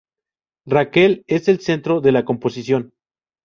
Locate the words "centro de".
1.59-2.11